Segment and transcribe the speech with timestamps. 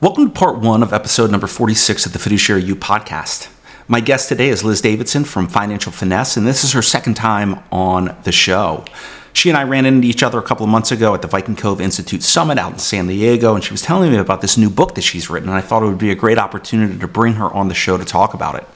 [0.00, 3.50] Welcome to part one of episode number 46 of the Fiduciary U podcast.
[3.88, 7.58] My guest today is Liz Davidson from Financial Finesse, and this is her second time
[7.72, 8.84] on the show.
[9.32, 11.56] She and I ran into each other a couple of months ago at the Viking
[11.56, 14.70] Cove Institute Summit out in San Diego, and she was telling me about this new
[14.70, 17.32] book that she's written, and I thought it would be a great opportunity to bring
[17.32, 18.68] her on the show to talk about it.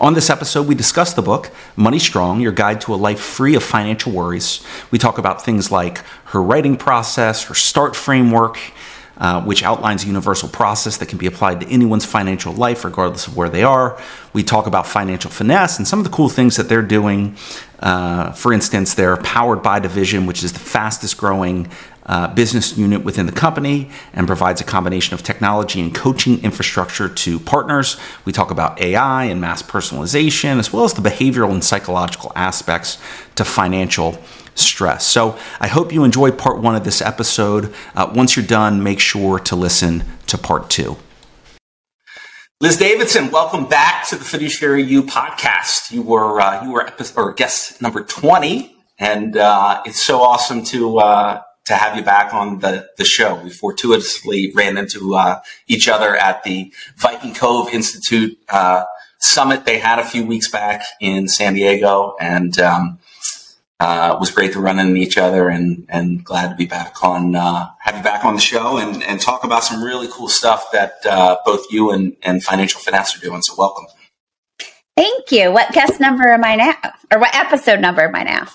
[0.00, 3.54] On this episode, we discuss the book, Money Strong Your Guide to a Life Free
[3.54, 4.64] of Financial Worries.
[4.90, 8.58] We talk about things like her writing process, her START framework,
[9.20, 13.26] uh, which outlines a universal process that can be applied to anyone's financial life, regardless
[13.26, 14.00] of where they are.
[14.32, 17.36] We talk about financial finesse and some of the cool things that they're doing.
[17.80, 21.68] Uh, for instance, they're Powered by division, which is the fastest growing
[22.06, 27.08] uh, business unit within the company and provides a combination of technology and coaching infrastructure
[27.08, 27.96] to partners.
[28.24, 32.98] We talk about AI and mass personalization, as well as the behavioral and psychological aspects
[33.36, 34.18] to financial
[34.60, 35.06] stress.
[35.06, 37.74] So I hope you enjoyed part one of this episode.
[37.94, 40.96] Uh, once you're done, make sure to listen to part two.
[42.60, 45.90] Liz Davidson, welcome back to the Fiduciary U podcast.
[45.90, 50.62] You were uh, you were episode, or guest number twenty, and uh, it's so awesome
[50.66, 53.40] to uh, to have you back on the the show.
[53.42, 58.84] We fortuitously ran into uh, each other at the Viking Cove Institute uh,
[59.20, 62.98] summit they had a few weeks back in San Diego, and um,
[63.80, 67.02] uh, it was great to run into each other and, and glad to be back
[67.02, 70.28] on, uh, have you back on the show and, and talk about some really cool
[70.28, 73.40] stuff that uh, both you and, and Financial Finesse are doing.
[73.40, 73.86] So welcome.
[74.98, 75.50] Thank you.
[75.50, 76.74] What guest number am I now?
[77.10, 78.48] Or what episode number am I now?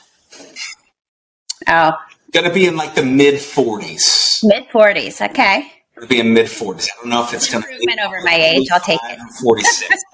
[1.67, 1.93] Oh.
[2.31, 4.43] Going to be in like the mid 40s.
[4.43, 5.27] Mid 40s.
[5.31, 5.71] Okay.
[5.95, 6.87] Going to be in mid 40s.
[6.87, 7.99] I don't know if it's going to be.
[8.05, 8.67] over my age.
[8.71, 9.19] I'll take it.
[9.41, 10.03] 46.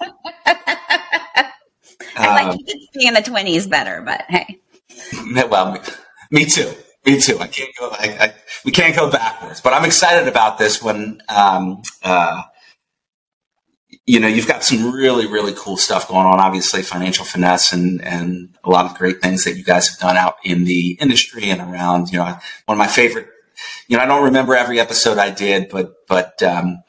[2.16, 4.61] I like to be in the 20s better, but hey.
[5.50, 5.78] well,
[6.30, 6.72] me, too.
[7.04, 7.38] Me too.
[7.38, 7.90] I can't go.
[7.90, 8.34] I, I,
[8.64, 9.60] we can't go backwards.
[9.60, 12.42] But I'm excited about this when, um, uh,
[14.06, 16.40] you know, you've got some really, really cool stuff going on.
[16.40, 20.16] Obviously, financial finesse and and a lot of great things that you guys have done
[20.16, 22.10] out in the industry and around.
[22.10, 23.28] You know, one of my favorite.
[23.86, 26.82] You know, I don't remember every episode I did, but but um,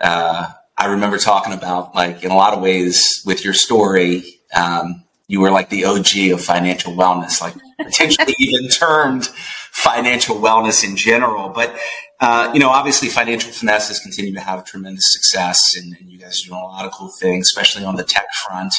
[0.00, 4.40] uh, I remember talking about like in a lot of ways with your story.
[4.54, 9.26] Um, you were like the OG of financial wellness, like potentially even termed
[9.70, 11.50] financial wellness in general.
[11.50, 11.78] But,
[12.18, 16.18] uh, you know, obviously financial finesse has continued to have tremendous success and, and, you
[16.18, 18.74] guys are doing a lot of cool things, especially on the tech front,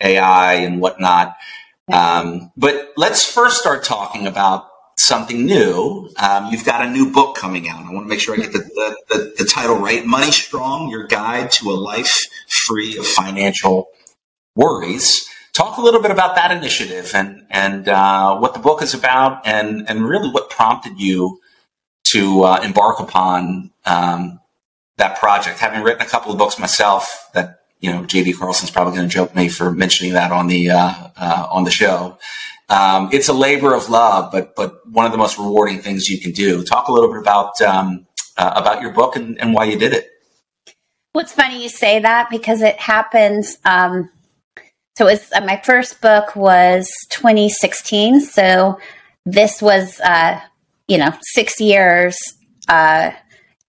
[0.00, 1.34] AI and whatnot.
[1.92, 6.08] Um, but let's first start talking about something new.
[6.22, 7.84] Um, you've got a new book coming out.
[7.84, 10.06] I want to make sure I get the, the, the, the title right.
[10.06, 12.14] Money Strong, Your Guide to a Life
[12.48, 13.88] Free of Financial
[14.54, 18.92] Worries talk a little bit about that initiative and and uh, what the book is
[18.94, 21.40] about, and and really what prompted you
[22.04, 24.38] to uh, embark upon um,
[24.98, 25.58] that project.
[25.58, 29.14] Having written a couple of books myself, that you know, JD Carlson's probably going to
[29.14, 32.18] joke me for mentioning that on the uh, uh, on the show.
[32.68, 36.20] Um, it's a labor of love, but but one of the most rewarding things you
[36.20, 36.62] can do.
[36.64, 38.06] Talk a little bit about um,
[38.36, 40.10] uh, about your book and, and why you did it.
[41.12, 43.56] What's funny you say that because it happens.
[43.64, 44.10] Um,
[44.96, 48.20] so it was, uh, my first book was 2016.
[48.22, 48.78] So
[49.26, 50.40] this was, uh,
[50.88, 52.16] you know, six years
[52.68, 53.10] uh,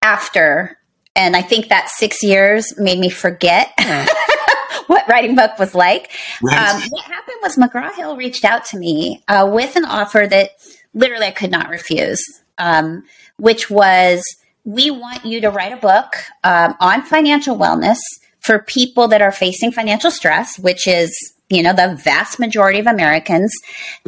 [0.02, 0.78] after.
[1.18, 3.74] And I think that six years made me forget
[4.88, 6.12] what writing book was like.
[6.42, 6.76] Right.
[6.76, 10.52] Um, what happened was McGraw Hill reached out to me uh, with an offer that
[10.94, 12.24] literally I could not refuse,
[12.58, 13.04] um,
[13.38, 14.24] which was
[14.64, 16.16] we want you to write a book
[16.46, 17.98] um, on financial wellness
[18.48, 21.12] for people that are facing financial stress, which is,
[21.50, 23.52] you know, the vast majority of Americans,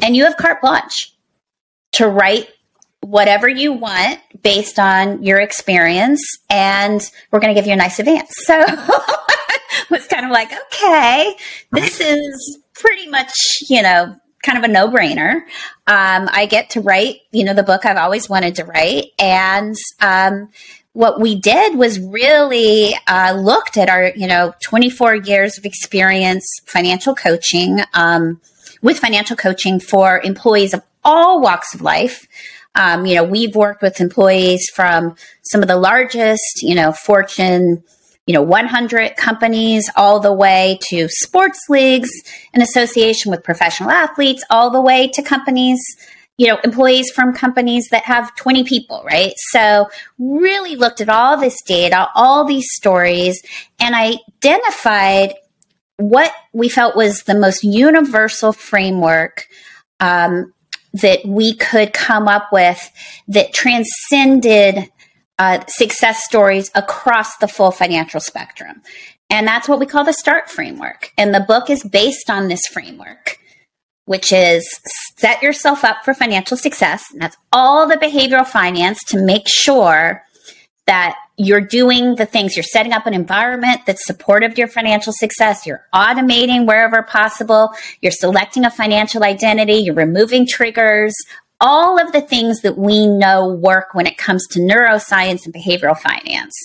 [0.01, 1.13] and you have carte blanche
[1.91, 2.47] to write
[3.01, 7.01] whatever you want based on your experience, and
[7.31, 8.31] we're going to give you a nice advance.
[8.45, 8.57] So
[9.89, 11.35] was kind of like, okay,
[11.73, 13.33] this is pretty much,
[13.67, 15.41] you know, kind of a no brainer.
[15.85, 19.07] Um, I get to write, you know, the book I've always wanted to write.
[19.19, 20.49] And um,
[20.93, 26.45] what we did was really uh, looked at our, you know, 24 years of experience
[26.65, 28.41] financial coaching um,
[28.81, 32.27] with financial coaching for employees of all walks of life.
[32.75, 37.83] Um, you know, we've worked with employees from some of the largest, you know, Fortune,
[38.25, 42.09] you know, 100 companies, all the way to sports leagues
[42.53, 45.79] in association with professional athletes, all the way to companies
[46.39, 49.33] you know, employees from companies that have 20 people, right?
[49.51, 53.43] So really looked at all this data, all these stories,
[53.79, 55.35] and I identified
[55.97, 59.47] what we felt was the most universal framework
[59.99, 60.53] um,
[60.93, 62.89] that we could come up with
[63.27, 64.89] that transcended
[65.37, 68.81] uh, success stories across the full financial spectrum.
[69.29, 71.11] And that's what we call the START framework.
[71.17, 73.38] And the book is based on this framework,
[74.09, 74.67] which is
[75.19, 77.05] set yourself up for financial success.
[77.11, 80.23] And that's all the behavioral finance to make sure
[80.87, 85.13] that you're doing the things, you're setting up an environment that's supportive to your financial
[85.13, 87.69] success, you're automating wherever possible,
[88.01, 91.13] you're selecting a financial identity, you're removing triggers,
[91.61, 95.95] all of the things that we know work when it comes to neuroscience and behavioral
[95.95, 96.55] finance.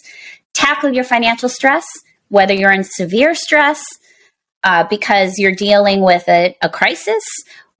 [0.54, 1.84] Tackle your financial stress,
[2.28, 3.84] whether you're in severe stress
[4.64, 7.24] uh, because you're dealing with a, a crisis,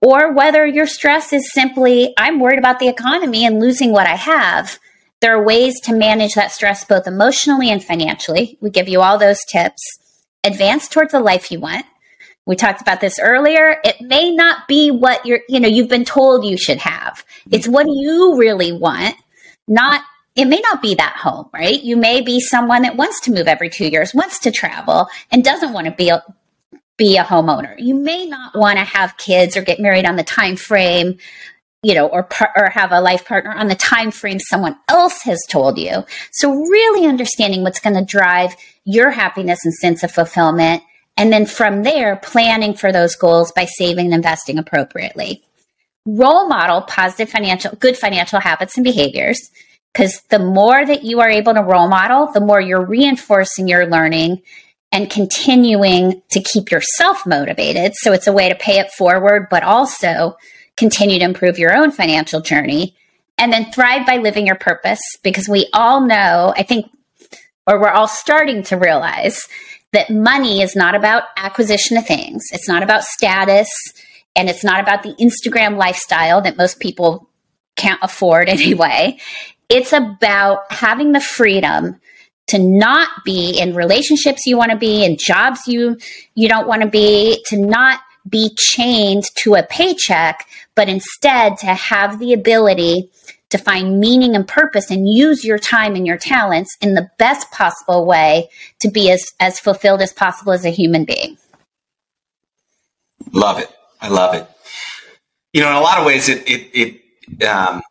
[0.01, 4.15] or whether your stress is simply, I'm worried about the economy and losing what I
[4.15, 4.79] have.
[5.21, 8.57] There are ways to manage that stress both emotionally and financially.
[8.61, 9.81] We give you all those tips.
[10.43, 11.85] Advance towards the life you want
[12.45, 13.77] we talked about this earlier.
[13.83, 17.23] It may not be what you're, you know, you've been told you should have.
[17.51, 19.15] It's what you really want,
[19.67, 20.01] not,
[20.35, 21.81] it may not be that home, right?
[21.81, 25.43] You may be someone that wants to move every two years, wants to travel, and
[25.43, 26.11] doesn't want to be
[26.97, 27.75] be a homeowner.
[27.77, 31.17] You may not want to have kids or get married on the time frame,
[31.83, 35.39] you know, or or have a life partner on the time frame someone else has
[35.49, 36.05] told you.
[36.31, 38.55] So really understanding what's going to drive
[38.85, 40.83] your happiness and sense of fulfillment
[41.17, 45.43] and then from there, planning for those goals by saving and investing appropriately.
[46.05, 49.49] Role model positive financial, good financial habits and behaviors.
[49.93, 53.85] Because the more that you are able to role model, the more you're reinforcing your
[53.85, 54.41] learning
[54.91, 57.93] and continuing to keep yourself motivated.
[57.95, 60.37] So it's a way to pay it forward, but also
[60.77, 62.95] continue to improve your own financial journey.
[63.37, 66.89] And then thrive by living your purpose because we all know, I think,
[67.67, 69.47] or we're all starting to realize
[69.91, 72.43] that money is not about acquisition of things.
[72.53, 73.69] It's not about status
[74.35, 77.29] and it's not about the Instagram lifestyle that most people
[77.75, 79.17] can't afford anyway.
[79.69, 81.99] It's about having the freedom
[82.47, 85.97] to not be in relationships you want to be in jobs you
[86.35, 91.67] you don't want to be to not be chained to a paycheck but instead to
[91.67, 93.09] have the ability
[93.49, 97.51] to find meaning and purpose and use your time and your talents in the best
[97.51, 98.49] possible way
[98.79, 101.37] to be as, as fulfilled as possible as a human being.
[103.31, 103.69] Love it.
[104.01, 104.47] I love it.
[105.53, 107.01] You know, in a lot of ways, it, it,
[107.39, 107.81] it, um,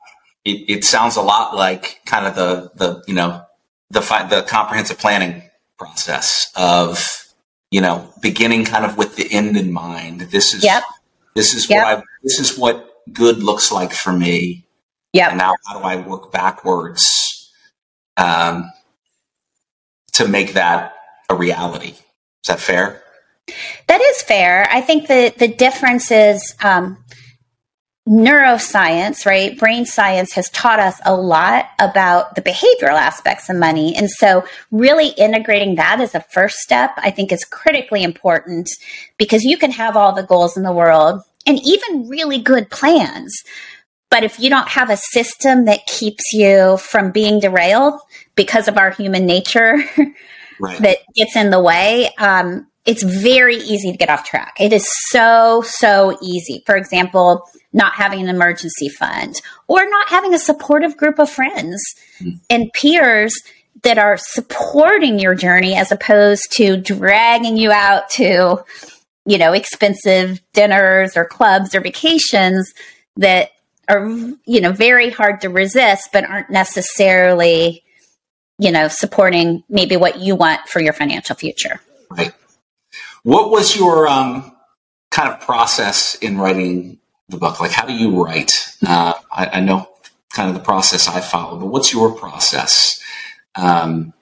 [0.44, 3.44] it, it sounds a lot like kind of the, the, you know,
[3.90, 5.42] the, the comprehensive planning
[5.78, 7.26] process of,
[7.70, 10.20] you know, beginning kind of with the end in mind.
[10.22, 10.82] This is, yep.
[11.34, 11.84] this is yep.
[11.84, 14.64] what I, this is what good looks like for me
[15.14, 15.32] yeah.
[15.32, 17.48] Now how do I work backwards
[18.19, 18.70] um,
[20.14, 20.92] to make that
[21.31, 21.90] a reality?
[21.90, 23.00] Is that fair?
[23.86, 24.66] That is fair.
[24.70, 26.98] I think that the difference is um,
[28.08, 29.58] neuroscience, right?
[29.58, 33.96] Brain science has taught us a lot about the behavioral aspects of money.
[33.96, 38.68] And so, really integrating that as a first step, I think is critically important
[39.16, 43.32] because you can have all the goals in the world and even really good plans.
[44.10, 48.00] But if you don't have a system that keeps you from being derailed
[48.36, 49.82] because of our human nature
[50.60, 50.78] right.
[50.80, 54.54] that gets in the way, um, it's very easy to get off track.
[54.60, 56.62] It is so, so easy.
[56.66, 57.42] For example,
[57.72, 61.82] not having an emergency fund or not having a supportive group of friends
[62.20, 62.38] mm.
[62.50, 63.34] and peers
[63.82, 68.62] that are supporting your journey as opposed to dragging you out to,
[69.26, 72.72] you know, expensive dinners or clubs or vacations
[73.17, 73.50] that
[73.88, 74.06] are
[74.46, 77.84] you know very hard to resist but aren't necessarily
[78.58, 82.32] you know supporting maybe what you want for your financial future right
[83.24, 84.56] what was your um,
[85.10, 87.60] kind of process in writing the book?
[87.60, 88.52] Like how do you write?
[88.86, 89.88] Uh, I, I, know
[90.32, 93.00] kind of the process i follow but what's your process
[93.54, 94.12] um,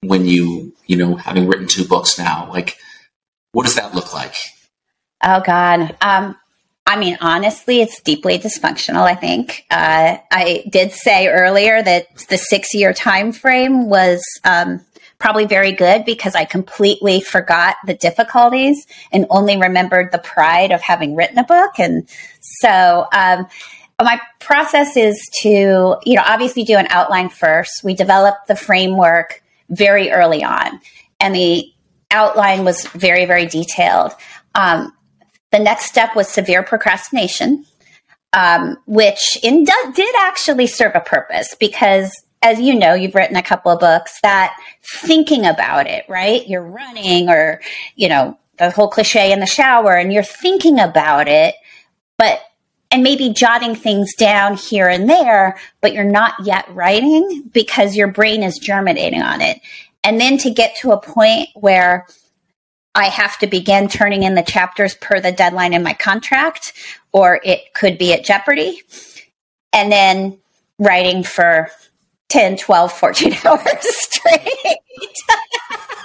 [0.00, 2.76] when you you know having written two books now like
[3.52, 4.34] what does that look like?
[5.24, 5.96] Oh god.
[6.00, 6.36] Um,
[6.84, 9.02] I mean, honestly, it's deeply dysfunctional.
[9.02, 9.64] I think.
[9.70, 14.84] Uh, I did say earlier that the six-year time frame was um,
[15.22, 20.80] probably very good because I completely forgot the difficulties and only remembered the pride of
[20.80, 21.78] having written a book.
[21.78, 22.08] And
[22.40, 23.46] so, um,
[24.00, 27.84] my process is to, you know, obviously do an outline first.
[27.84, 30.80] We developed the framework very early on,
[31.20, 31.72] and the
[32.10, 34.10] outline was very, very detailed.
[34.56, 34.92] Um,
[35.52, 37.64] the next step was severe procrastination,
[38.32, 42.10] um, which in, did actually serve a purpose because,
[42.42, 46.46] as you know, you've written a couple of books that thinking about it, right?
[46.46, 47.60] You're running or,
[47.94, 51.54] you know, the whole cliche in the shower and you're thinking about it,
[52.18, 52.40] but
[52.90, 58.08] and maybe jotting things down here and there, but you're not yet writing because your
[58.08, 59.60] brain is germinating on it.
[60.04, 62.06] And then to get to a point where
[62.94, 66.74] I have to begin turning in the chapters per the deadline in my contract,
[67.12, 68.82] or it could be at jeopardy.
[69.72, 70.38] And then
[70.78, 71.70] writing for
[72.32, 74.40] 10, 12, 14 hours straight.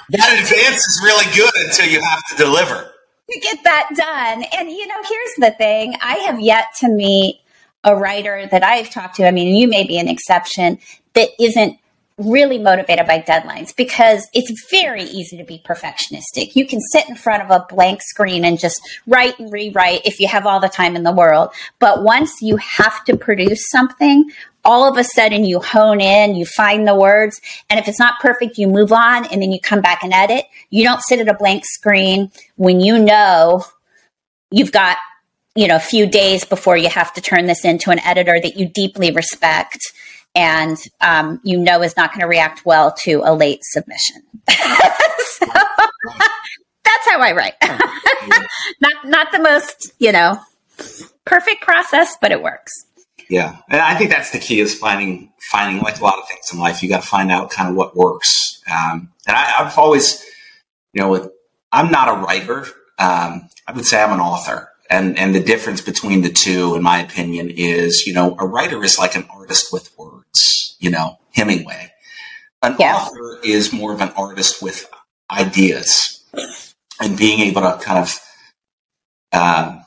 [0.10, 2.92] that advance is really good until you have to deliver.
[3.32, 4.44] To get that done.
[4.58, 7.40] And, you know, here's the thing I have yet to meet
[7.84, 9.28] a writer that I've talked to.
[9.28, 10.80] I mean, you may be an exception
[11.14, 11.80] that isn't
[12.18, 16.56] really motivated by deadlines because it's very easy to be perfectionistic.
[16.56, 20.20] You can sit in front of a blank screen and just write and rewrite if
[20.20, 21.50] you have all the time in the world.
[21.80, 24.32] But once you have to produce something,
[24.68, 28.20] all of a sudden you hone in, you find the words, and if it's not
[28.20, 30.46] perfect, you move on and then you come back and edit.
[30.70, 33.64] You don't sit at a blank screen when you know
[34.52, 34.98] you've got
[35.56, 38.58] you know a few days before you have to turn this into an editor that
[38.58, 39.80] you deeply respect
[40.36, 44.22] and um, you know is not going to react well to a late submission.
[44.50, 45.46] so,
[46.84, 47.56] that's how I write.
[48.82, 50.40] not not the most you know
[51.26, 52.87] perfect process, but it works.
[53.30, 56.52] Yeah, and I think that's the key is finding finding like a lot of things
[56.52, 56.82] in life.
[56.82, 58.62] You got to find out kind of what works.
[58.72, 60.24] Um, and I, have always,
[60.94, 61.30] you know, with,
[61.72, 62.66] I'm not a writer.
[63.00, 66.84] Um, I would say I'm an author and and the difference between the two, in
[66.84, 70.76] my opinion, is you know a writer is like an artist with words.
[70.80, 71.92] You know, Hemingway.
[72.62, 72.96] An yeah.
[72.96, 74.90] author is more of an artist with
[75.30, 76.24] ideas
[77.00, 78.20] and being able to kind of,
[79.32, 79.84] um,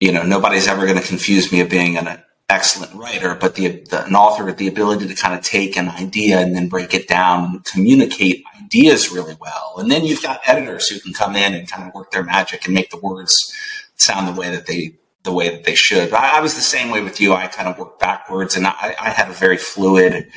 [0.00, 3.68] you know, nobody's ever going to confuse me of being an excellent writer, but the,
[3.68, 6.92] the, an author, with the ability to kind of take an idea and then break
[6.92, 9.74] it down and communicate ideas really well.
[9.78, 12.64] And then you've got editors who can come in and kind of work their magic
[12.66, 13.54] and make the words
[13.96, 16.12] sound the way that they the way that they should.
[16.14, 17.34] I, I was the same way with you.
[17.34, 20.30] I kind of worked backwards, and I, I, had a very fluid.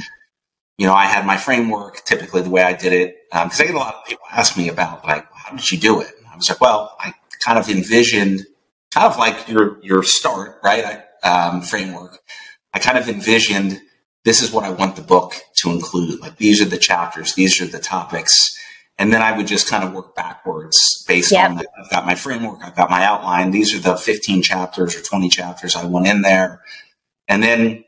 [0.77, 2.03] You know, I had my framework.
[2.03, 4.57] Typically, the way I did it, because um, I get a lot of people ask
[4.57, 6.11] me about like, how did you do it?
[6.17, 8.45] And I was like, well, I kind of envisioned,
[8.93, 10.83] kind of like your your start, right?
[10.83, 12.19] I, um, framework.
[12.73, 13.81] I kind of envisioned
[14.25, 16.19] this is what I want the book to include.
[16.21, 18.57] Like these are the chapters, these are the topics
[18.99, 21.49] and then I would just kind of work backwards based yep.
[21.49, 21.65] on that.
[21.79, 23.51] I've got my framework, I've got my outline.
[23.51, 26.61] These are the 15 chapters or 20 chapters I want in there.
[27.27, 27.85] And then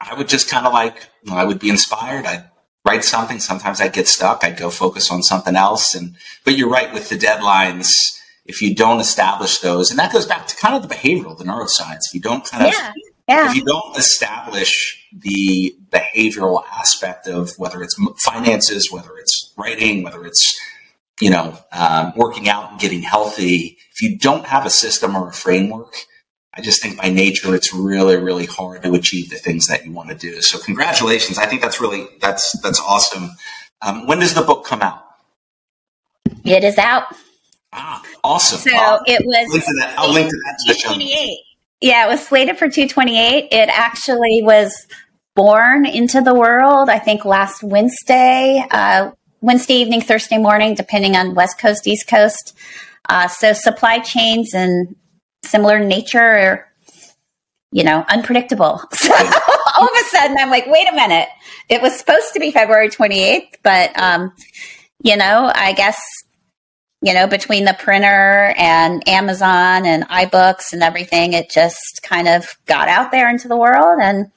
[0.00, 2.26] I would just kind of like, you know, I would be inspired.
[2.26, 2.50] I'd
[2.84, 3.38] write something.
[3.38, 4.42] Sometimes I'd get stuck.
[4.42, 5.94] I'd go focus on something else.
[5.94, 8.19] And, but you're right with the deadlines.
[8.46, 11.44] If you don't establish those, and that goes back to kind of the behavioral, the
[11.44, 12.92] neuroscience, if you don't kind of yeah.
[13.30, 13.48] Yeah.
[13.48, 17.94] If you don't establish the behavioral aspect of whether it's
[18.24, 20.58] finances, whether it's writing, whether it's
[21.20, 25.28] you know um, working out and getting healthy, if you don't have a system or
[25.28, 25.94] a framework,
[26.54, 29.92] I just think by nature it's really really hard to achieve the things that you
[29.92, 30.42] want to do.
[30.42, 31.38] So congratulations!
[31.38, 33.30] I think that's really that's that's awesome.
[33.80, 35.04] Um, when does the book come out?
[36.44, 37.04] It is out.
[37.72, 38.58] Ah, awesome!
[38.58, 39.52] So it was.
[39.52, 41.36] Link that, I'll link to that to the show.
[41.80, 43.48] Yeah, it was slated for 228.
[43.50, 44.86] It actually was
[45.34, 51.34] born into the world, I think, last Wednesday, uh, Wednesday evening, Thursday morning, depending on
[51.34, 52.54] West Coast, East Coast.
[53.08, 54.94] Uh, so supply chains and
[55.44, 56.68] similar nature are,
[57.72, 58.82] you know, unpredictable.
[58.94, 61.28] So all of a sudden, I'm like, wait a minute.
[61.70, 64.32] It was supposed to be February 28th, but, um,
[65.02, 65.98] you know, I guess
[67.02, 72.56] you know, between the printer and Amazon and iBooks and everything, it just kind of
[72.66, 74.00] got out there into the world.
[74.02, 74.30] And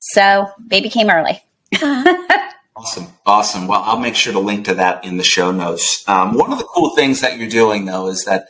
[0.00, 1.42] so baby came early.
[2.76, 3.06] awesome.
[3.24, 3.66] Awesome.
[3.66, 6.06] Well, I'll make sure to link to that in the show notes.
[6.06, 8.48] Um, one of the cool things that you're doing, though, is that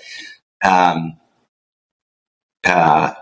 [0.64, 1.18] um,
[2.64, 3.14] uh,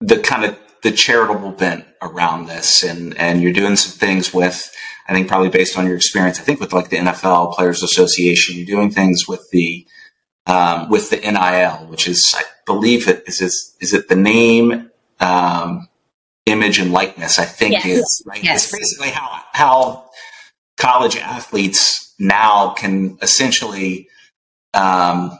[0.00, 4.70] the kind of the charitable bent around this, and and you're doing some things with
[5.08, 8.56] I think probably based on your experience, I think with like the NFL Players Association,
[8.56, 9.86] you're doing things with the
[10.46, 14.90] um, with the NIL, which is I believe it is is, is it the name,
[15.20, 15.88] um,
[16.46, 17.38] image, and likeness.
[17.38, 17.86] I think yes.
[17.86, 18.42] is right.
[18.42, 18.64] Yes.
[18.64, 20.10] It's basically how how
[20.76, 24.08] college athletes now can essentially
[24.74, 25.38] um,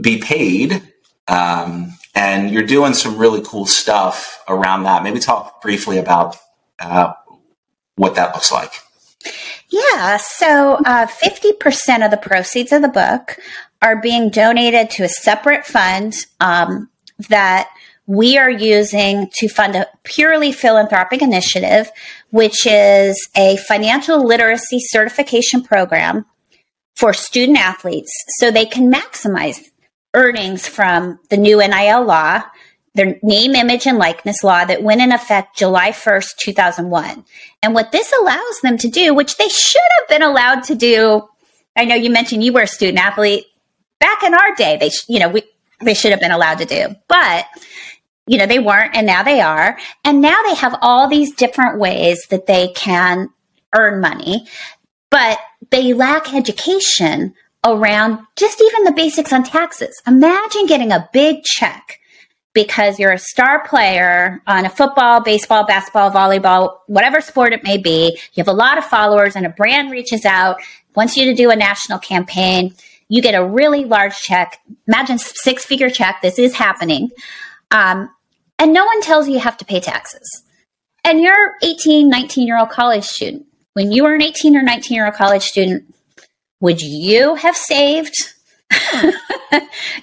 [0.00, 0.82] be paid.
[1.28, 5.02] Um, and you're doing some really cool stuff around that.
[5.02, 6.36] Maybe talk briefly about
[6.78, 7.14] uh,
[7.96, 8.72] what that looks like.
[9.68, 13.38] Yeah, so uh, 50% of the proceeds of the book
[13.80, 16.90] are being donated to a separate fund um,
[17.30, 17.70] that
[18.06, 21.90] we are using to fund a purely philanthropic initiative,
[22.30, 26.26] which is a financial literacy certification program
[26.96, 29.71] for student athletes so they can maximize
[30.14, 32.42] earnings from the new NIL law
[32.94, 37.24] their name, image, and likeness law that went in effect July 1st, 2001.
[37.62, 41.26] And what this allows them to do, which they should have been allowed to do,
[41.74, 43.46] I know you mentioned you were a student athlete
[43.98, 44.76] back in our day.
[44.76, 45.42] They, sh- you know, we
[45.80, 47.46] they should have been allowed to do, but
[48.26, 49.76] you know they weren't, and now they are.
[50.04, 53.30] And now they have all these different ways that they can
[53.74, 54.46] earn money,
[55.10, 55.38] but
[55.70, 60.00] they lack education around just even the basics on taxes.
[60.06, 62.00] Imagine getting a big check
[62.54, 67.78] because you're a star player on a football, baseball, basketball, volleyball, whatever sport it may
[67.78, 68.18] be.
[68.34, 70.60] You have a lot of followers and a brand reaches out,
[70.94, 72.74] wants you to do a national campaign.
[73.08, 74.60] You get a really large check.
[74.86, 76.20] Imagine six figure check.
[76.22, 77.10] This is happening.
[77.70, 78.10] Um,
[78.58, 80.44] and no one tells you you have to pay taxes.
[81.04, 83.46] And you're 18, 19 year old college student.
[83.72, 85.92] When you were an 18 or 19 year old college student,
[86.62, 88.14] would you have saved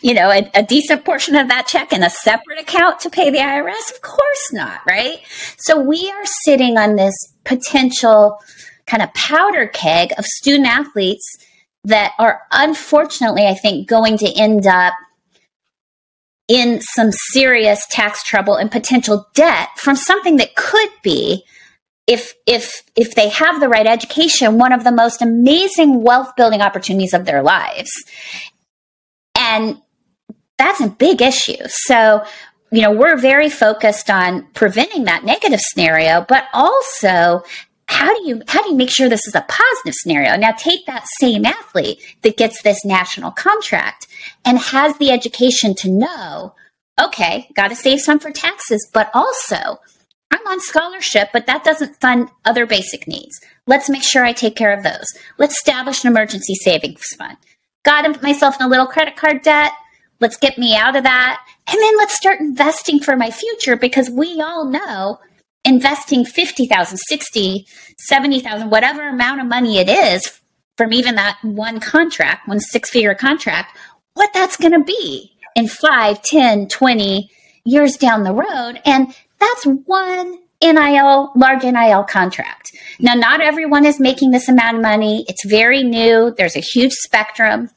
[0.01, 3.31] you know, a, a, decent portion of that check in a separate account to pay
[3.31, 3.91] the IRS?
[3.95, 5.21] Of course not, right?
[5.57, 8.37] So we are sitting on this potential
[8.85, 11.25] kind of powder keg of student athletes
[11.85, 14.93] that are unfortunately, I think, going to end up
[16.47, 21.43] in some serious tax trouble and potential debt from something that could be
[22.09, 26.61] if if if they have the right education one of the most amazing wealth building
[26.61, 27.91] opportunities of their lives
[29.39, 29.81] and
[30.59, 31.57] that's a big issue.
[31.67, 32.23] So,
[32.71, 37.43] you know, we're very focused on preventing that negative scenario, but also
[37.87, 40.35] how do you how do you make sure this is a positive scenario?
[40.37, 44.05] Now take that same athlete that gets this national contract
[44.45, 46.53] and has the education to know,
[47.01, 49.79] okay, got to save some for taxes, but also
[50.31, 53.39] I'm on scholarship, but that doesn't fund other basic needs.
[53.67, 55.05] Let's make sure I take care of those.
[55.37, 57.37] Let's establish an emergency savings fund
[57.83, 59.71] got myself in a little credit card debt.
[60.19, 61.45] Let's get me out of that.
[61.67, 65.19] And then let's start investing for my future because we all know
[65.63, 67.65] investing 50,000, 60,
[67.97, 70.39] 70,000, whatever amount of money it is
[70.77, 73.77] from even that one contract, one six figure contract,
[74.13, 77.29] what that's going to be in 5, 10, 20
[77.65, 78.81] years down the road.
[78.85, 82.71] And that's one NIL, large NIL contract.
[82.99, 85.25] Now, not everyone is making this amount of money.
[85.27, 86.33] It's very new.
[86.37, 87.69] There's a huge spectrum,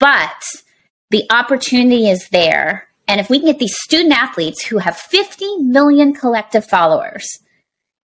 [0.00, 0.42] but
[1.10, 2.88] the opportunity is there.
[3.06, 7.26] And if we can get these student athletes who have 50 million collective followers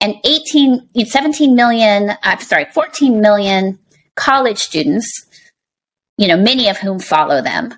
[0.00, 3.78] and 18, 17 million, I'm sorry, 14 million
[4.14, 5.26] college students,
[6.18, 7.74] you know, many of whom follow them,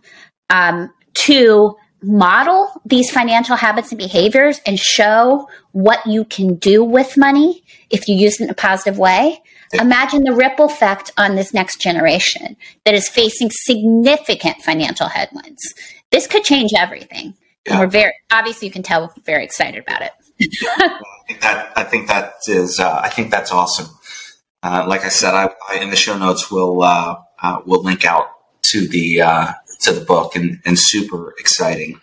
[0.51, 1.75] um, to
[2.07, 8.09] model these financial habits and behaviors and show what you can do with money if
[8.09, 9.43] you use it in a positive way.
[9.73, 15.75] Imagine the ripple effect on this next generation that is facing significant financial headwinds.
[16.11, 17.35] This could change everything.
[17.67, 17.73] Yeah.
[17.73, 20.13] And we're very obviously you can tell we're very excited about it.
[20.79, 23.89] I think that I think that is uh, I think that's awesome.
[24.63, 28.05] Uh, like I said, I, I, in the show notes we'll uh, uh we'll link
[28.05, 28.29] out
[28.69, 32.01] to the uh, to the book and, and super exciting.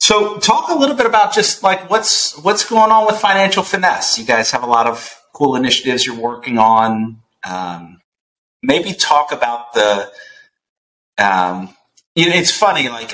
[0.00, 4.18] So talk a little bit about just like what's what's going on with financial finesse.
[4.18, 7.22] You guys have a lot of cool initiatives you're working on.
[7.44, 8.00] Um,
[8.62, 10.10] maybe talk about the.
[11.18, 11.74] Um,
[12.14, 12.88] you know, it's funny.
[12.88, 13.12] Like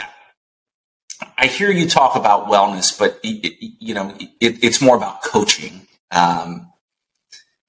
[1.38, 5.86] I hear you talk about wellness, but you know it, it's more about coaching.
[6.10, 6.72] Um,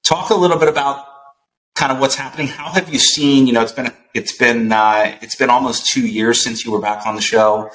[0.03, 1.05] talk a little bit about
[1.83, 2.47] kind of what's happening.
[2.47, 3.45] How have you seen?
[3.45, 6.79] You know, it's been it's been uh, it's been almost two years since you were
[6.79, 7.71] back on the show.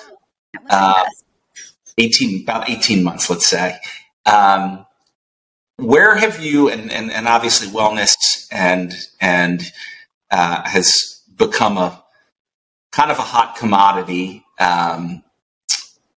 [0.70, 1.04] Uh,
[1.98, 3.76] eighteen about eighteen months, let's say.
[4.24, 4.86] Um,
[5.76, 8.14] where have you and, and, and obviously wellness
[8.50, 9.70] and and
[10.30, 12.02] uh, has become a
[12.90, 14.42] kind of a hot commodity.
[14.58, 15.22] Um,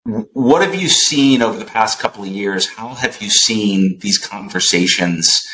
[0.04, 2.68] what have you seen over the past couple of years?
[2.68, 5.44] How have you seen these conversations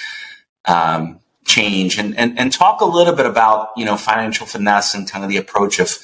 [0.66, 5.10] um, change and, and, and talk a little bit about, you know, financial finesse and
[5.10, 5.96] kind of the approach of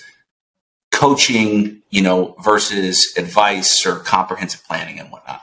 [0.92, 5.42] coaching, you know, versus advice or comprehensive planning and whatnot.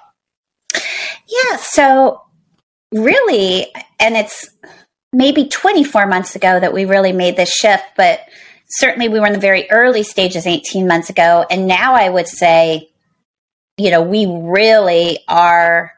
[0.73, 1.57] Yeah.
[1.57, 2.21] So
[2.91, 3.67] really,
[3.99, 4.49] and it's
[5.11, 8.21] maybe 24 months ago that we really made this shift, but
[8.69, 11.45] certainly we were in the very early stages 18 months ago.
[11.49, 12.89] And now I would say,
[13.77, 15.93] you know, we really are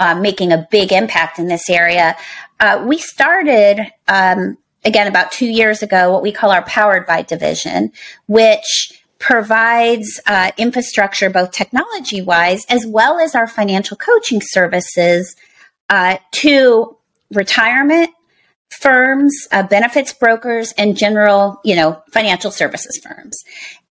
[0.00, 2.16] uh, making a big impact in this area.
[2.58, 7.22] Uh, we started, um, again, about two years ago, what we call our Powered by
[7.22, 7.92] division,
[8.26, 15.36] which provides uh, infrastructure, both technology wise, as well as our financial coaching services
[15.90, 16.96] uh, to
[17.30, 18.10] retirement
[18.70, 23.36] firms, uh, benefits brokers, and general, you know, financial services firms.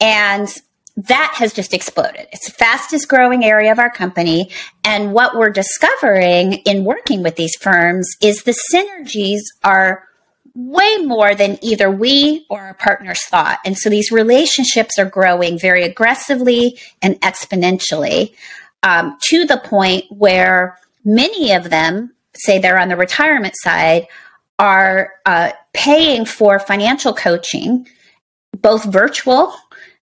[0.01, 0.49] And
[0.97, 2.27] that has just exploded.
[2.33, 4.51] It's the fastest growing area of our company.
[4.83, 10.05] And what we're discovering in working with these firms is the synergies are
[10.55, 13.59] way more than either we or our partners thought.
[13.67, 18.35] And so these relationships are growing very aggressively and exponentially
[18.83, 24.07] um, to the point where many of them, say they're on the retirement side,
[24.59, 27.87] are uh, paying for financial coaching,
[28.57, 29.55] both virtual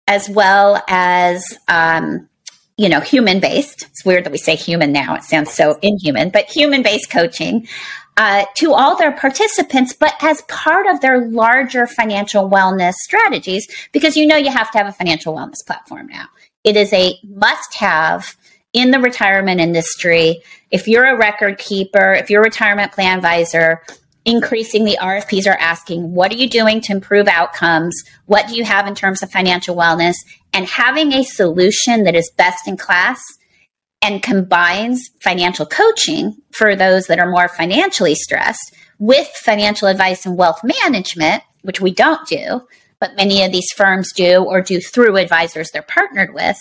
[0.07, 2.27] as well as um,
[2.77, 3.83] you know human based.
[3.83, 7.67] It's weird that we say human now; it sounds so inhuman, but human based coaching.
[8.17, 14.17] Uh, to all their participants, but as part of their larger financial wellness strategies, because
[14.17, 16.25] you know you have to have a financial wellness platform now.
[16.65, 18.35] It is a must have
[18.73, 20.41] in the retirement industry.
[20.69, 23.81] If you're a record keeper, if you're a retirement plan advisor,
[24.25, 27.95] increasing the RFPs are asking, what are you doing to improve outcomes?
[28.25, 30.15] What do you have in terms of financial wellness?
[30.53, 33.21] And having a solution that is best in class
[34.01, 40.37] and combines financial coaching for those that are more financially stressed with financial advice and
[40.37, 42.61] wealth management, which we don't do,
[42.99, 46.57] but many of these firms do or do through advisors they're partnered with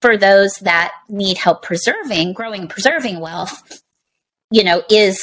[0.00, 3.82] for those that need help preserving, growing preserving wealth,
[4.50, 5.20] you know, is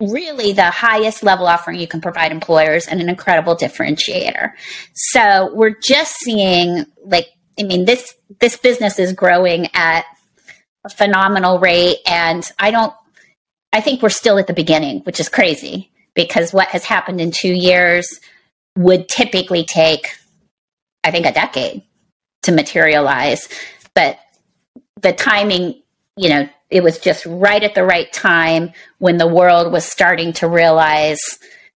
[0.00, 4.52] really the highest level offering you can provide employers and an incredible differentiator.
[4.94, 7.26] So we're just seeing like
[7.58, 10.04] I mean this this business is growing at
[10.84, 12.92] a phenomenal rate and I don't
[13.72, 17.30] I think we're still at the beginning, which is crazy because what has happened in
[17.30, 18.20] 2 years
[18.76, 20.08] would typically take
[21.04, 21.82] I think a decade
[22.42, 23.48] to materialize.
[23.94, 24.18] But
[25.00, 25.82] the timing,
[26.16, 30.32] you know, it was just right at the right time when the world was starting
[30.34, 31.20] to realize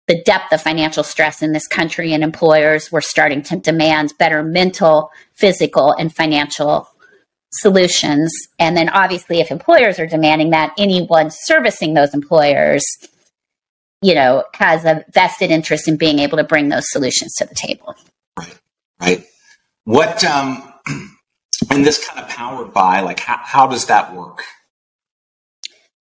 [0.09, 4.43] the depth of financial stress in this country and employers were starting to demand better
[4.43, 6.89] mental, physical, and financial
[7.53, 8.33] solutions.
[8.59, 12.85] And then obviously if employers are demanding that, anyone servicing those employers,
[14.03, 17.55] you know, has a vested interest in being able to bring those solutions to the
[17.55, 17.95] table.
[18.39, 18.59] Right.
[19.01, 19.27] Right.
[19.85, 20.73] What um
[21.71, 24.45] and this kind of powered by like how, how does that work?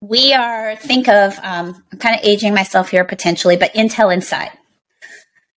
[0.01, 4.51] we are think of um, i'm kind of aging myself here potentially but intel inside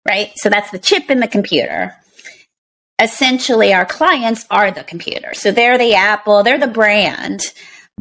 [0.07, 0.33] right?
[0.37, 1.95] So that's the chip in the computer.
[3.01, 5.35] Essentially our clients are the computer.
[5.35, 7.43] So they're the apple they're the brand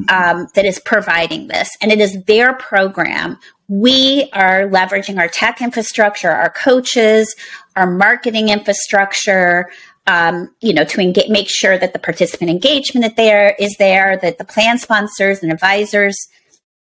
[0.09, 1.69] um, that is providing this.
[1.81, 3.37] And it is their program.
[3.67, 7.35] We are leveraging our tech infrastructure our coaches
[7.75, 9.69] our marketing infrastructure
[10.07, 14.17] um, you know, to engage, make sure that the participant engagement that there is there,
[14.21, 16.15] that the plan sponsors and advisors,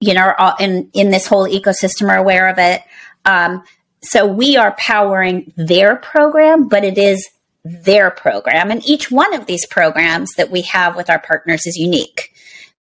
[0.01, 2.83] you know, are in in this whole ecosystem are aware of it.
[3.25, 3.65] Um,
[4.03, 7.27] so we are powering their program, but it is
[7.65, 11.77] their program, and each one of these programs that we have with our partners is
[11.77, 12.35] unique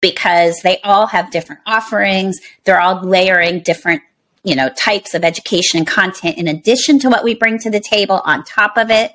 [0.00, 2.38] because they all have different offerings.
[2.64, 4.02] They're all layering different
[4.42, 7.80] you know types of education and content in addition to what we bring to the
[7.80, 9.12] table on top of it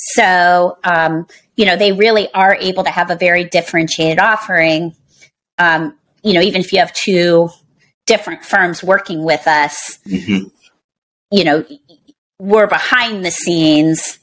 [0.00, 4.94] so, um, you know, they really are able to have a very differentiated offering.
[5.58, 7.50] Um, you know, even if you have two
[8.06, 10.46] different firms working with us, mm-hmm.
[11.32, 11.64] you know,
[12.38, 14.20] we're behind the scenes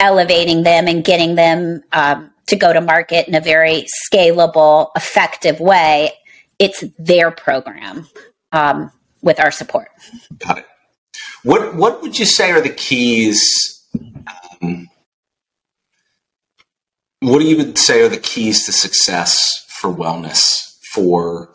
[0.00, 5.60] elevating them and getting them um, to go to market in a very scalable, effective
[5.60, 6.12] way.
[6.58, 8.08] It's their program
[8.52, 9.88] um, with our support.
[10.38, 10.66] Got it.
[11.42, 13.82] What What would you say are the keys
[14.62, 14.88] Um,
[17.20, 21.54] what do you would say are the keys to success for wellness for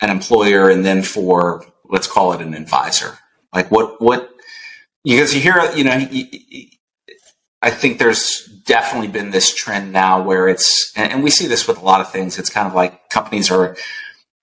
[0.00, 3.18] an employer and then for let's call it an advisor?
[3.54, 4.30] Like what what
[5.04, 6.08] because you hear you know
[7.60, 11.78] I think there's definitely been this trend now where it's and we see this with
[11.78, 12.38] a lot of things.
[12.38, 13.76] It's kind of like companies are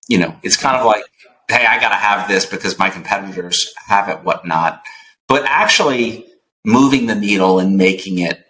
[0.08, 1.04] you know it's kind of like
[1.48, 4.82] hey I got to have this because my competitors have it whatnot.
[5.26, 6.29] But actually
[6.64, 8.46] moving the needle and making it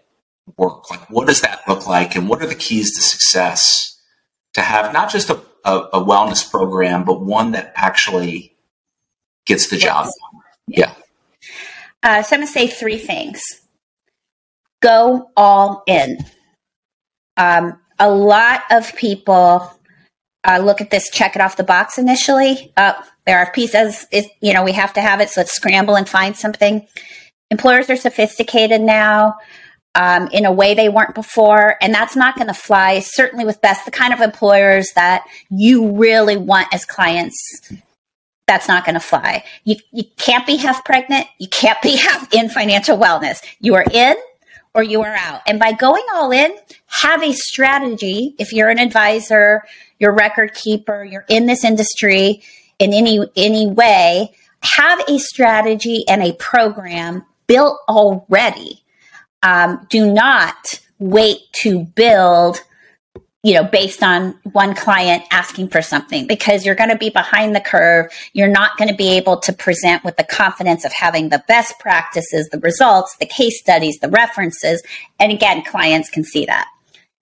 [0.57, 0.91] work?
[0.91, 2.17] Like, what does that look like?
[2.17, 3.99] And what are the keys to success
[4.55, 8.57] to have not just a, a, a wellness program, but one that actually
[9.47, 10.43] gets the job done?
[10.67, 10.95] Yeah.
[12.03, 13.43] Uh, so I'm going to say three things
[14.81, 16.19] go all in.
[17.37, 19.71] Um, a lot of people
[20.45, 22.73] uh, look at this, check it off the box initially.
[22.77, 22.95] Uh,
[23.27, 24.07] there are pieces,
[24.41, 26.87] you know, we have to have it, so let's scramble and find something
[27.51, 29.37] employers are sophisticated now
[29.95, 33.01] um, in a way they weren't before, and that's not going to fly.
[33.01, 37.37] Certainly, with best the kind of employers that you really want as clients.
[38.47, 39.45] That's not going to fly.
[39.65, 41.29] You, you can't be half pregnant.
[41.39, 43.39] You can't be half in financial wellness.
[43.61, 44.17] You are in
[44.75, 45.43] or you are out.
[45.47, 46.53] And by going all in,
[46.87, 48.35] have a strategy.
[48.39, 49.63] If you're an advisor,
[49.99, 52.43] you're record keeper, you're in this industry
[52.79, 54.33] in any any way,
[54.63, 58.81] have a strategy and a program built already.
[59.43, 62.63] Um, do not wait to build
[63.43, 67.57] you know, based on one client asking for something because you're going to be behind
[67.57, 68.13] the curve.
[68.35, 71.79] You're not going to be able to present with the confidence of having the best
[71.79, 74.83] practices, the results, the case studies, the references.
[75.19, 76.69] And again, clients can see that.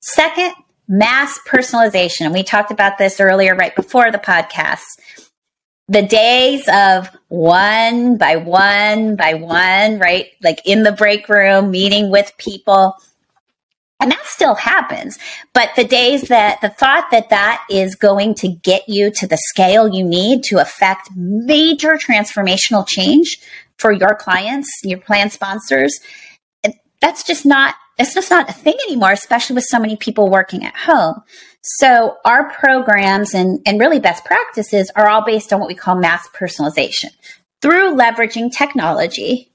[0.01, 0.55] Second,
[0.89, 2.23] mass personalization.
[2.23, 4.99] And we talked about this earlier, right before the podcast.
[5.89, 10.27] The days of one by one by one, right?
[10.43, 12.97] Like in the break room, meeting with people
[14.01, 15.19] and that still happens.
[15.53, 19.37] But the days that the thought that that is going to get you to the
[19.37, 23.41] scale you need to affect major transformational change
[23.77, 25.99] for your clients, your plan sponsors,
[27.01, 30.65] that's just not, it's just not a thing anymore, especially with so many people working
[30.65, 31.23] at home.
[31.63, 35.97] So our programs and, and really best practices are all based on what we call
[35.97, 37.11] mass personalization
[37.61, 39.51] through leveraging technology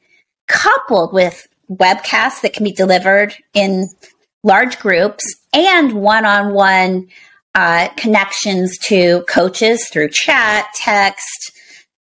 [0.47, 3.87] coupled with webcasts that can be delivered in
[4.43, 7.07] large groups and one on one
[7.95, 11.51] connections to coaches through chat, text,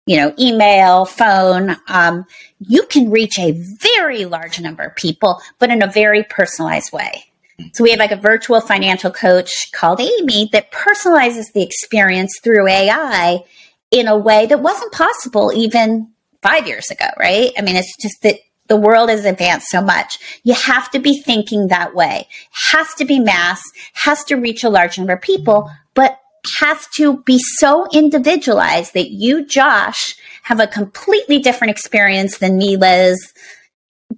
[0.06, 1.76] you know, email, phone.
[1.88, 2.26] Um,
[2.68, 7.24] you can reach a very large number of people, but in a very personalized way.
[7.72, 12.66] So we have like a virtual financial coach called Amy that personalizes the experience through
[12.66, 13.44] AI
[13.90, 16.08] in a way that wasn't possible even
[16.42, 17.52] five years ago, right?
[17.56, 20.18] I mean, it's just that the world has advanced so much.
[20.42, 22.28] You have to be thinking that way.
[22.72, 26.18] Has to be mass, has to reach a large number of people, but
[26.60, 32.76] has to be so individualized that you, Josh, have a completely different experience than me,
[32.76, 33.32] Liz,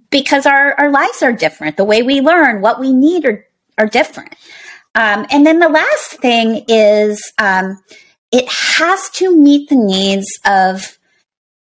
[0.09, 1.77] because our, our lives are different.
[1.77, 3.45] The way we learn, what we need are,
[3.77, 4.35] are different.
[4.93, 7.81] Um, and then the last thing is um,
[8.31, 10.97] it has to meet the needs of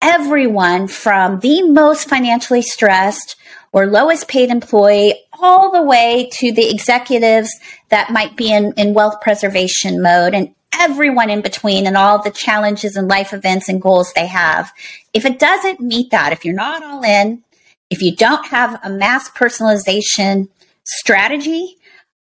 [0.01, 3.37] everyone from the most financially stressed
[3.71, 7.49] or lowest paid employee all the way to the executives
[7.89, 12.31] that might be in, in wealth preservation mode and everyone in between and all the
[12.31, 14.71] challenges and life events and goals they have.
[15.13, 17.43] If it doesn't meet that, if you're not all in,
[17.89, 20.49] if you don't have a mass personalization
[20.85, 21.75] strategy,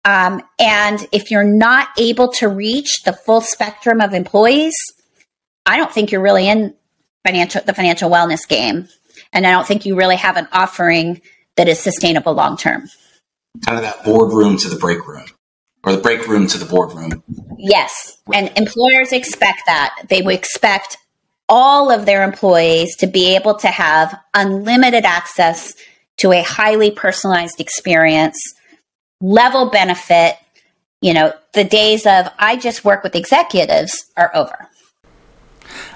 [0.04, 4.76] um, and if you're not able to reach the full spectrum of employees,
[5.66, 6.76] I don't think you're really in
[7.26, 8.88] financial the financial wellness game.
[9.34, 11.22] And I don't think you really have an offering
[11.58, 12.88] that is sustainable long term.
[13.66, 15.26] Kind of that boardroom to the break room
[15.86, 17.24] or the break room to the boardroom.
[17.58, 18.18] Yes.
[18.34, 20.06] And employers expect that.
[20.10, 20.98] They would expect
[21.48, 25.76] all of their employees to be able to have unlimited access
[26.18, 28.38] to a highly personalized experience,
[29.22, 30.38] level benefit.
[31.02, 34.70] You know, the days of I just work with executives are over.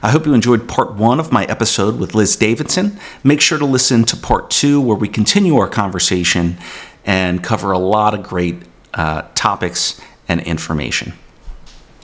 [0.03, 2.99] I hope you enjoyed part one of my episode with Liz Davidson.
[3.23, 6.57] Make sure to listen to part two, where we continue our conversation
[7.05, 11.13] and cover a lot of great uh, topics and information.